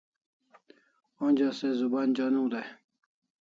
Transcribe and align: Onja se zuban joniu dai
Onja 1.23 1.49
se 1.57 1.67
zuban 1.79 2.09
joniu 2.17 2.45
dai 2.53 2.67